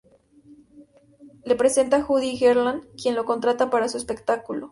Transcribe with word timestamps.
Le 1.45 1.53
presentan 1.55 2.01
a 2.01 2.03
Judy 2.03 2.35
Garland, 2.39 2.87
quien 2.99 3.13
lo 3.13 3.23
contrata 3.23 3.69
para 3.69 3.87
su 3.87 3.97
espectáculo. 3.97 4.59